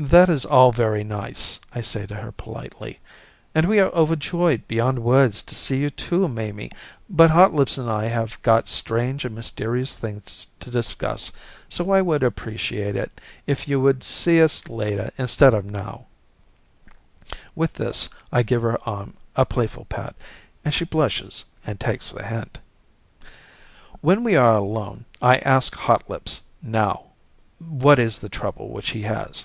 "That 0.00 0.28
is 0.28 0.44
all 0.44 0.70
very 0.70 1.02
nice," 1.02 1.58
I 1.74 1.80
say 1.80 2.06
to 2.06 2.14
her 2.14 2.30
politely, 2.30 3.00
"and 3.52 3.66
we 3.66 3.80
are 3.80 3.90
overjoyed 3.90 4.68
beyond 4.68 5.00
words 5.00 5.42
to 5.42 5.56
see 5.56 5.78
you 5.78 5.90
too, 5.90 6.28
Mamie, 6.28 6.70
but 7.10 7.30
Hotlips 7.32 7.78
and 7.78 7.90
I 7.90 8.04
have 8.06 8.40
got 8.42 8.68
strange 8.68 9.24
and 9.24 9.34
mysterious 9.34 9.96
things 9.96 10.46
to 10.60 10.70
discuss, 10.70 11.32
so 11.68 11.90
I 11.90 12.00
would 12.00 12.22
appreciate 12.22 12.94
it 12.94 13.20
if 13.44 13.66
you 13.66 13.80
would 13.80 14.04
see 14.04 14.40
us 14.40 14.68
later 14.68 15.10
instead 15.18 15.52
of 15.52 15.64
now." 15.64 16.06
With 17.56 17.72
this, 17.74 18.08
I 18.30 18.44
give 18.44 18.62
her 18.62 18.78
arm 18.88 19.14
a 19.34 19.44
playful 19.44 19.86
pat, 19.86 20.14
and 20.64 20.72
she 20.72 20.84
blushes 20.84 21.44
and 21.66 21.80
takes 21.80 22.12
the 22.12 22.22
hint. 22.24 22.60
When 24.00 24.22
we 24.22 24.36
are 24.36 24.54
alone, 24.56 25.06
I 25.20 25.38
ask 25.38 25.74
Hotlips, 25.74 26.42
now 26.62 27.06
what 27.58 27.98
is 27.98 28.20
the 28.20 28.28
trouble 28.28 28.68
which 28.70 28.90
he 28.90 29.02
has. 29.02 29.44